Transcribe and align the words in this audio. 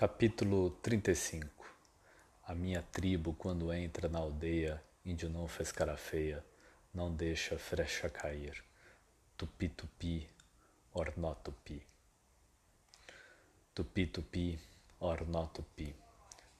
Capítulo 0.00 0.70
35 0.80 1.62
A 2.44 2.54
minha 2.54 2.80
tribo, 2.80 3.34
quando 3.34 3.70
entra 3.70 4.08
na 4.08 4.18
aldeia, 4.18 4.82
índio 5.04 5.28
não 5.28 5.46
fez 5.46 5.70
cara 5.70 5.94
feia, 5.94 6.42
não 6.94 7.14
deixa 7.14 7.58
frecha 7.58 8.08
cair. 8.08 8.64
Tupi-tupi, 9.36 10.26
ornotupi. 10.94 11.86
Tupi-tupi, 13.74 14.58
ornotupi. 14.98 15.94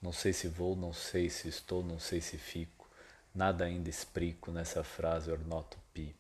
Não 0.03 0.13
sei 0.13 0.35
se 0.35 0.47
vou, 0.47 0.77
não 0.77 0.93
sei 0.93 1.31
se 1.31 1.49
estou, 1.49 1.83
não 1.83 1.99
sei 1.99 2.21
se 2.21 2.37
fico. 2.37 2.91
Nada 3.35 3.65
ainda 3.65 3.89
explico 3.89 4.53
nessa 4.53 4.85
frase 4.85 5.31
ornotupi. 5.31 6.15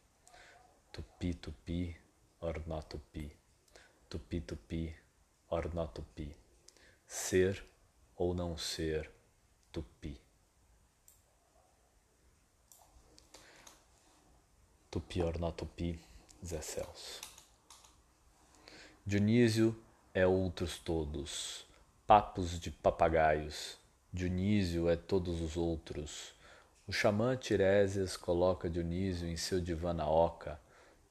Tupi-tupi, 0.91 1.95
ornotupi. 2.41 3.30
Tupi-tupi, 4.09 4.96
ornotupi 5.50 6.34
ser 7.12 7.66
ou 8.16 8.32
não 8.32 8.56
ser 8.56 9.10
tupi. 9.73 10.16
Tupi 14.88 15.20
or 15.20 15.36
not 15.36 15.56
tupi, 15.56 15.98
Zé 16.45 16.60
Celso. 16.60 17.20
Dionísio 19.05 19.77
é 20.14 20.24
outros 20.24 20.78
todos, 20.78 21.66
papos 22.06 22.60
de 22.60 22.70
papagaios. 22.70 23.77
Dionísio 24.12 24.88
é 24.88 24.95
todos 24.95 25.41
os 25.41 25.56
outros. 25.56 26.33
O 26.86 26.92
xamã 26.92 27.36
Tiresias 27.36 28.16
coloca 28.16 28.70
Dionísio 28.70 29.27
em 29.27 29.36
seu 29.36 29.61
divã 29.61 29.92
na 29.92 30.08
oca, 30.08 30.61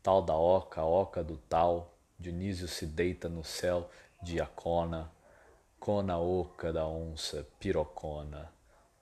tal 0.02 0.22
da 0.22 0.38
oca, 0.38 0.82
oca 0.82 1.22
do 1.22 1.36
tal. 1.36 1.94
Dionísio 2.18 2.70
se 2.70 2.86
deita 2.86 3.28
no 3.28 3.44
céu 3.44 3.92
de 4.24 4.40
Acona, 4.40 5.12
Cona 5.80 6.20
oca 6.20 6.74
da 6.74 6.86
onça, 6.86 7.48
pirocona, 7.58 8.54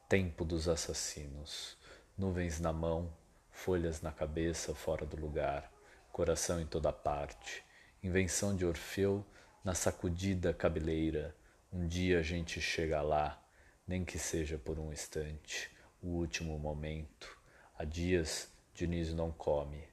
tempo 0.08 0.46
dos 0.46 0.70
assassinos, 0.70 1.76
nuvens 2.16 2.60
na 2.60 2.72
mão, 2.72 3.12
folhas 3.50 4.04
na 4.04 4.12
cabeça 4.12 4.76
fora 4.76 5.04
do 5.04 5.20
lugar, 5.20 5.72
coração 6.12 6.62
em 6.62 6.68
toda 6.68 6.94
parte, 6.94 7.64
invenção 8.04 8.56
de 8.56 8.64
Orfeu 8.64 9.26
na 9.64 9.74
sacudida 9.74 10.54
cabeleira. 10.54 11.36
Um 11.74 11.88
dia 11.88 12.20
a 12.20 12.22
gente 12.24 12.62
chega 12.62 13.02
lá, 13.02 13.44
nem 13.88 14.06
que 14.06 14.20
seja 14.20 14.60
por 14.60 14.78
um 14.78 14.94
instante, 14.94 15.72
o 16.00 16.10
último 16.10 16.60
momento. 16.60 17.36
Há 17.76 17.86
dias 17.86 18.52
Dionísio 18.76 19.16
não 19.16 19.32
come, 19.32 19.84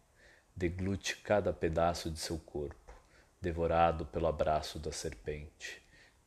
deglute 0.54 1.16
cada 1.16 1.50
pedaço 1.50 2.10
de 2.10 2.19
seu 2.19 2.38
corpo, 2.38 2.92
devorado 3.41 4.04
pelo 4.04 4.26
abraço 4.26 4.78
da 4.78 4.92
serpente 4.92 5.82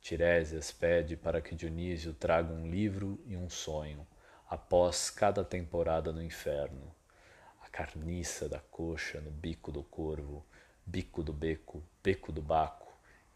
Tiresias 0.08 0.72
pede 0.72 1.18
para 1.18 1.42
que 1.42 1.54
Dionísio 1.54 2.14
traga 2.14 2.54
um 2.54 2.70
livro 2.70 3.22
e 3.26 3.36
um 3.36 3.50
sonho 3.50 4.08
após 4.50 5.10
cada 5.10 5.44
temporada 5.44 6.14
no 6.14 6.24
inferno. 6.24 6.96
A 7.62 7.68
carniça 7.68 8.48
da 8.48 8.62
coxa 8.72 9.20
no 9.20 9.30
bico 9.30 9.70
do 9.70 9.84
corvo, 9.84 10.46
bico 10.86 11.22
do 11.22 11.34
beco, 11.34 11.84
beco 12.02 12.32
do 12.32 12.42
baco. 12.42 12.88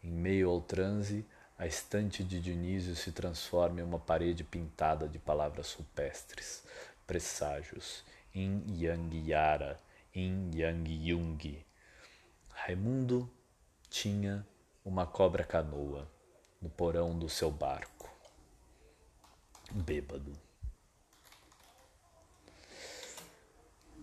Em 0.02 0.10
meio 0.10 0.48
ao 0.48 0.62
transe, 0.62 1.26
a 1.58 1.66
estante 1.66 2.24
de 2.24 2.40
Dionísio 2.40 2.96
se 2.96 3.12
transforma 3.12 3.80
em 3.80 3.84
uma 3.84 3.98
parede 3.98 4.42
pintada 4.42 5.06
de 5.06 5.18
palavras 5.18 5.74
rupestres, 5.74 6.64
presságios, 7.06 8.02
in 8.34 8.64
yang 8.82 9.14
yara, 9.28 9.78
in 10.14 10.50
yang 10.54 10.88
yung. 10.88 11.38
Raimundo 12.48 13.30
tinha 13.90 14.46
uma 14.82 15.06
cobra 15.06 15.44
canoa 15.44 16.10
no 16.62 16.70
porão 16.70 17.18
do 17.18 17.28
seu 17.28 17.50
barco, 17.50 18.08
bêbado. 19.72 20.32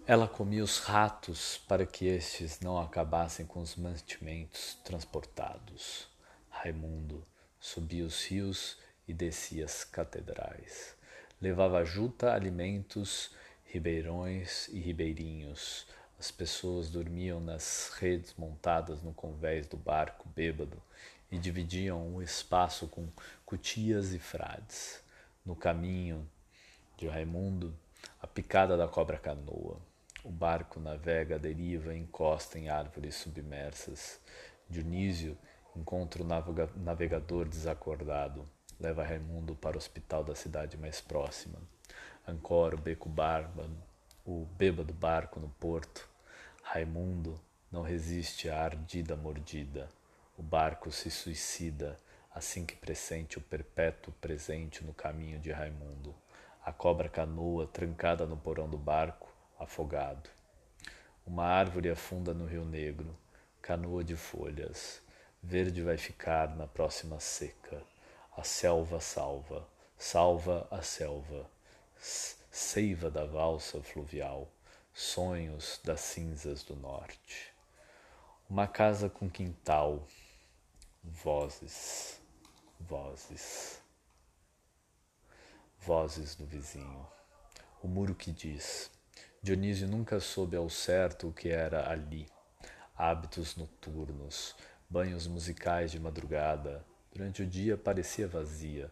Ela 0.05 0.27
comia 0.27 0.63
os 0.63 0.79
ratos 0.79 1.59
para 1.67 1.85
que 1.85 2.05
estes 2.07 2.59
não 2.59 2.77
acabassem 2.77 3.45
com 3.45 3.61
os 3.61 3.75
mantimentos 3.75 4.73
transportados. 4.83 6.07
Raimundo 6.49 7.25
subia 7.59 8.05
os 8.05 8.25
rios 8.25 8.77
e 9.07 9.13
descia 9.13 9.63
as 9.63 9.83
catedrais. 9.85 10.95
Levava 11.39 11.85
juta, 11.85 12.33
alimentos, 12.33 13.31
ribeirões 13.63 14.67
e 14.69 14.79
ribeirinhos. 14.79 15.87
As 16.19 16.31
pessoas 16.31 16.89
dormiam 16.89 17.39
nas 17.39 17.91
redes 17.99 18.33
montadas 18.37 19.01
no 19.01 19.13
convés 19.13 19.67
do 19.67 19.77
barco 19.77 20.27
bêbado 20.29 20.81
e 21.31 21.37
dividiam 21.37 22.15
o 22.15 22.21
espaço 22.21 22.87
com 22.87 23.07
cutias 23.45 24.13
e 24.13 24.19
frades. 24.19 25.03
No 25.45 25.55
caminho 25.55 26.29
de 26.97 27.07
Raimundo, 27.07 27.75
a 28.21 28.27
picada 28.27 28.75
da 28.75 28.87
cobra 28.87 29.17
canoa. 29.17 29.79
O 30.23 30.29
barco 30.29 30.79
navega 30.79 31.39
deriva 31.39 31.95
encosta 31.95 32.59
em 32.59 32.69
árvores 32.69 33.15
submersas. 33.15 34.19
Dionísio 34.69 35.37
encontra 35.75 36.21
o 36.21 36.25
navegador 36.75 37.47
desacordado. 37.47 38.45
Leva 38.79 39.03
Raimundo 39.03 39.55
para 39.55 39.75
o 39.75 39.77
hospital 39.77 40.23
da 40.23 40.35
cidade 40.35 40.77
mais 40.77 40.99
próxima. 40.99 41.59
Ancora 42.27 42.75
o 42.75 42.81
beco 42.81 43.09
barba, 43.09 43.69
o 44.25 44.45
bêbado 44.57 44.93
barco 44.93 45.39
no 45.39 45.49
porto. 45.49 46.07
Raimundo 46.63 47.39
não 47.71 47.81
resiste 47.81 48.49
à 48.49 48.61
ardida 48.61 49.15
mordida. 49.15 49.89
O 50.39 50.41
barco 50.41 50.89
se 50.89 51.11
suicida 51.11 51.99
assim 52.31 52.65
que 52.65 52.73
pressente 52.73 53.37
o 53.37 53.41
perpétuo 53.41 54.13
presente 54.21 54.85
no 54.85 54.93
caminho 54.93 55.37
de 55.37 55.51
Raimundo. 55.51 56.15
A 56.63 56.71
cobra 56.71 57.09
canoa 57.09 57.67
trancada 57.67 58.25
no 58.25 58.37
porão 58.37 58.69
do 58.69 58.77
barco, 58.77 59.29
afogado. 59.59 60.29
Uma 61.25 61.43
árvore 61.43 61.89
afunda 61.89 62.33
no 62.33 62.45
Rio 62.45 62.63
Negro, 62.63 63.13
canoa 63.61 64.01
de 64.01 64.15
folhas. 64.15 65.01
Verde 65.43 65.83
vai 65.83 65.97
ficar 65.97 66.55
na 66.55 66.65
próxima 66.65 67.19
seca. 67.19 67.83
A 68.37 68.41
selva 68.41 69.01
salva, 69.01 69.67
salva 69.97 70.65
a 70.71 70.81
selva. 70.81 71.51
Seiva 72.49 73.11
da 73.11 73.25
valsa 73.25 73.83
fluvial, 73.83 74.49
sonhos 74.93 75.81
das 75.83 75.99
cinzas 75.99 76.63
do 76.63 76.77
norte. 76.77 77.53
Uma 78.49 78.67
casa 78.67 79.09
com 79.09 79.29
quintal, 79.29 80.07
Vozes, 81.01 82.19
vozes, 82.77 83.81
vozes 85.79 86.35
do 86.35 86.45
vizinho. 86.45 87.07
O 87.81 87.87
muro 87.87 88.13
que 88.13 88.31
diz. 88.31 88.91
Dionísio 89.41 89.87
nunca 89.87 90.19
soube 90.19 90.57
ao 90.57 90.69
certo 90.69 91.29
o 91.29 91.33
que 91.33 91.47
era 91.47 91.89
ali. 91.89 92.27
Hábitos 92.97 93.55
noturnos, 93.55 94.57
banhos 94.89 95.25
musicais 95.25 95.89
de 95.89 95.99
madrugada. 95.99 96.85
Durante 97.13 97.43
o 97.43 97.47
dia 97.47 97.77
parecia 97.77 98.27
vazia. 98.27 98.91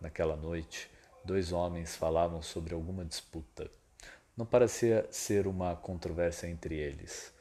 Naquela 0.00 0.36
noite, 0.36 0.88
dois 1.24 1.50
homens 1.50 1.96
falavam 1.96 2.40
sobre 2.40 2.72
alguma 2.72 3.04
disputa. 3.04 3.68
Não 4.36 4.46
parecia 4.46 5.08
ser 5.10 5.48
uma 5.48 5.74
controvérsia 5.74 6.46
entre 6.46 6.76
eles. 6.76 7.34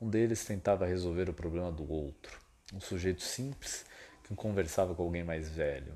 Um 0.00 0.08
deles 0.08 0.44
tentava 0.44 0.86
resolver 0.86 1.28
o 1.28 1.34
problema 1.34 1.72
do 1.72 1.90
outro 1.90 2.43
um 2.74 2.80
sujeito 2.80 3.22
simples 3.22 3.86
que 4.24 4.34
conversava 4.34 4.94
com 4.94 5.04
alguém 5.04 5.22
mais 5.22 5.48
velho. 5.48 5.94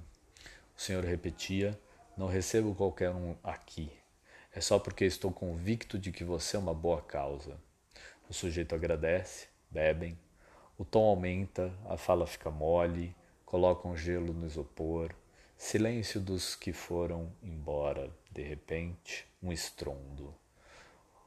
O 0.77 0.81
senhor 0.81 1.05
repetia: 1.05 1.79
Não 2.17 2.29
recebo 2.29 2.75
qualquer 2.75 3.11
um 3.11 3.35
aqui. 3.43 3.91
É 4.55 4.61
só 4.61 4.79
porque 4.79 5.05
estou 5.05 5.33
convicto 5.33 5.99
de 5.99 6.13
que 6.13 6.23
você 6.23 6.57
é 6.57 6.61
uma 6.61 6.73
boa 6.73 7.03
causa. 7.03 7.59
O 8.29 8.33
sujeito 8.33 8.75
agradece, 8.75 9.49
bebem. 9.71 10.19
O 10.79 10.85
tom 10.85 11.05
aumenta, 11.05 11.73
a 11.89 11.97
fala 11.97 12.27
fica 12.27 12.51
mole, 12.51 13.15
colocam 13.45 13.97
gelo 13.97 14.33
no 14.33 14.47
isopor. 14.47 15.13
Silêncio 15.57 16.21
dos 16.21 16.55
que 16.55 16.73
foram 16.73 17.33
embora. 17.43 18.11
De 18.31 18.43
repente, 18.43 19.27
um 19.43 19.53
estrondo. 19.53 20.33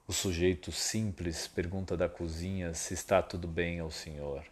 O 0.07 0.13
sujeito 0.13 0.71
simples 0.71 1.47
pergunta 1.47 1.97
da 1.97 2.07
cozinha 2.07 2.73
se 2.73 2.93
está 2.93 3.21
tudo 3.21 3.47
bem 3.47 3.81
ao 3.81 3.91
senhor. 3.91 4.45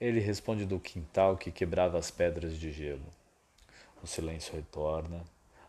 Ele 0.00 0.20
responde 0.20 0.64
do 0.64 0.78
quintal 0.78 1.36
que 1.36 1.50
quebrava 1.50 1.98
as 1.98 2.08
pedras 2.08 2.56
de 2.56 2.70
gelo. 2.70 3.12
O 4.00 4.06
silêncio 4.06 4.54
retorna, 4.54 5.24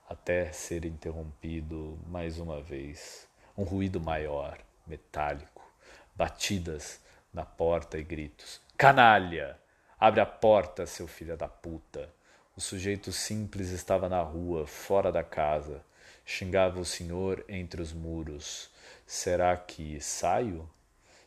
até 0.07 0.51
ser 0.51 0.85
interrompido 0.85 1.97
mais 2.05 2.37
uma 2.37 2.61
vez. 2.61 3.27
Um 3.57 3.63
ruído 3.63 3.99
maior, 3.99 4.59
metálico, 4.85 5.67
batidas 6.15 7.01
na 7.33 7.43
porta 7.43 7.97
e 7.97 8.03
gritos: 8.03 8.61
Canalha! 8.77 9.59
Abre 9.99 10.21
a 10.21 10.27
porta, 10.27 10.85
seu 10.85 11.07
filho 11.07 11.35
da 11.35 11.47
puta! 11.47 12.13
O 12.55 12.61
sujeito 12.61 13.11
simples 13.11 13.69
estava 13.71 14.07
na 14.07 14.21
rua, 14.21 14.67
fora 14.67 15.11
da 15.11 15.23
casa. 15.23 15.83
Xingava 16.23 16.79
o 16.79 16.85
senhor 16.85 17.43
entre 17.49 17.81
os 17.81 17.91
muros. 17.93 18.69
Será 19.07 19.57
que 19.57 19.99
saio? 19.99 20.69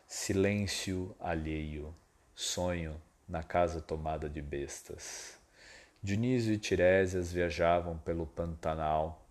Silêncio 0.06 1.16
alheio 1.18 1.92
sonho 2.34 3.00
na 3.28 3.42
casa 3.42 3.80
tomada 3.80 4.28
de 4.28 4.40
bestas. 4.40 5.38
Dionísio 6.02 6.52
e 6.52 6.58
Tirésias 6.58 7.32
viajavam 7.32 7.96
pelo 7.98 8.26
Pantanal, 8.26 9.26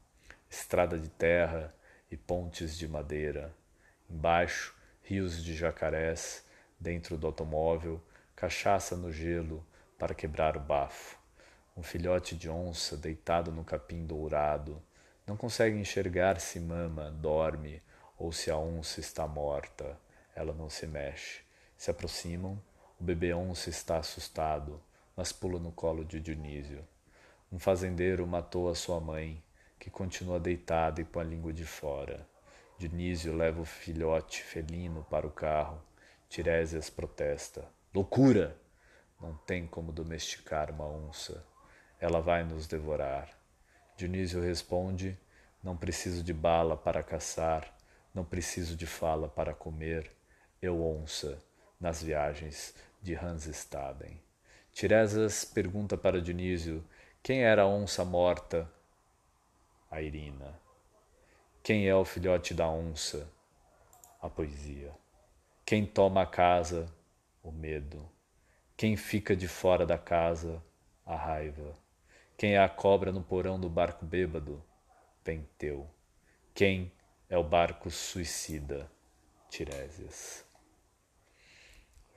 estrada 0.49 0.97
de 0.97 1.09
terra 1.09 1.73
e 2.09 2.15
pontes 2.15 2.77
de 2.77 2.87
madeira. 2.87 3.53
Embaixo, 4.09 4.75
rios 5.03 5.43
de 5.43 5.55
jacarés, 5.55 6.45
dentro 6.79 7.17
do 7.17 7.27
automóvel, 7.27 8.01
cachaça 8.35 8.95
no 8.95 9.11
gelo 9.11 9.65
para 9.97 10.15
quebrar 10.15 10.57
o 10.57 10.59
bafo. 10.59 11.17
Um 11.75 11.83
filhote 11.83 12.35
de 12.35 12.49
onça 12.49 12.97
deitado 12.97 13.51
no 13.51 13.63
capim 13.63 14.05
dourado. 14.05 14.81
Não 15.25 15.37
consegue 15.37 15.77
enxergar 15.77 16.39
se 16.39 16.59
mama, 16.59 17.11
dorme 17.11 17.81
ou 18.17 18.31
se 18.31 18.51
a 18.51 18.57
onça 18.57 18.99
está 18.99 19.27
morta. 19.27 19.97
Ela 20.35 20.53
não 20.53 20.69
se 20.69 20.85
mexe. 20.87 21.41
Se 21.77 21.89
aproximam. 21.89 22.61
O 23.01 23.03
bebê 23.03 23.33
onça 23.33 23.67
está 23.67 23.97
assustado 23.97 24.79
mas 25.15 25.31
pula 25.31 25.59
no 25.59 25.71
colo 25.71 26.05
de 26.05 26.19
Dionísio. 26.19 26.87
Um 27.51 27.59
fazendeiro 27.59 28.25
matou 28.25 28.69
a 28.69 28.75
sua 28.75 28.99
mãe, 28.99 29.43
que 29.79 29.89
continua 29.89 30.39
deitada 30.39 31.01
e 31.01 31.05
com 31.05 31.19
a 31.19 31.23
língua 31.23 31.51
de 31.51 31.65
fora. 31.65 32.27
Dionísio 32.77 33.35
leva 33.35 33.61
o 33.61 33.65
filhote 33.65 34.43
felino 34.43 35.05
para 35.09 35.27
o 35.27 35.31
carro. 35.31 35.81
Tiresias 36.29 36.89
protesta. 36.89 37.67
Loucura! 37.93 38.57
Não 39.19 39.35
tem 39.35 39.67
como 39.67 39.91
domesticar 39.91 40.71
uma 40.71 40.87
onça. 40.87 41.45
Ela 41.99 42.21
vai 42.21 42.43
nos 42.43 42.67
devorar. 42.67 43.29
Dionísio 43.97 44.41
responde: 44.41 45.19
Não 45.63 45.75
preciso 45.75 46.23
de 46.23 46.33
bala 46.33 46.77
para 46.77 47.03
caçar, 47.03 47.75
não 48.13 48.23
preciso 48.23 48.75
de 48.75 48.87
fala 48.87 49.27
para 49.27 49.53
comer. 49.53 50.11
Eu 50.61 50.83
onça, 50.83 51.37
nas 51.79 52.01
viagens 52.01 52.73
de 53.01 53.15
Hansestaden. 53.15 54.21
Tiresias 54.71 55.43
pergunta 55.43 55.97
para 55.97 56.21
Dionísio 56.21 56.83
quem 57.23 57.43
era 57.43 57.61
a 57.61 57.67
onça 57.67 58.03
morta? 58.03 58.67
A 59.91 60.01
Irina. 60.01 60.59
Quem 61.61 61.87
é 61.87 61.95
o 61.95 62.03
filhote 62.03 62.51
da 62.51 62.67
onça? 62.67 63.29
A 64.19 64.27
poesia. 64.27 64.91
Quem 65.63 65.85
toma 65.85 66.23
a 66.23 66.25
casa? 66.25 66.91
O 67.43 67.51
medo. 67.51 68.09
Quem 68.75 68.97
fica 68.97 69.35
de 69.35 69.47
fora 69.47 69.85
da 69.85 69.99
casa? 69.99 70.63
A 71.05 71.15
raiva. 71.15 71.77
Quem 72.35 72.55
é 72.55 72.59
a 72.59 72.67
cobra 72.67 73.11
no 73.11 73.21
porão 73.21 73.59
do 73.59 73.69
barco 73.69 74.03
bêbado? 74.03 74.59
Penteu. 75.23 75.87
Quem 76.55 76.91
é 77.29 77.37
o 77.37 77.43
barco 77.43 77.91
suicida? 77.91 78.91
Tiresias. 79.47 80.43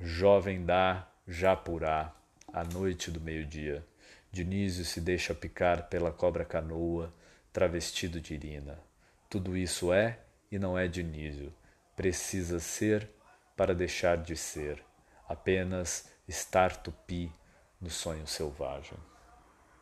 Jovem 0.07 0.67
dá, 0.67 1.09
Japurá, 1.27 2.15
à 2.53 2.63
noite 2.63 3.11
do 3.11 3.19
meio-dia. 3.23 3.83
Dionísio 4.31 4.85
se 4.85 5.01
deixa 5.01 5.35
picar 5.35 5.89
pela 5.89 6.13
cobra 6.13 6.45
canoa, 6.45 7.11
travestido 7.51 8.21
de 8.21 8.35
Irina. 8.35 8.79
Tudo 9.31 9.57
isso 9.57 9.95
é 9.95 10.19
e 10.53 10.59
não 10.59 10.77
é 10.77 10.87
Dionísio. 10.89 11.55
Precisa 11.97 12.61
ser 12.61 13.09
para 13.57 13.75
deixar 13.75 14.19
de 14.19 14.37
ser. 14.37 14.85
Apenas 15.27 16.11
estar 16.29 16.77
tupi 16.77 17.33
no 17.81 17.89
sonho 17.89 18.27
selvagem. 18.27 18.99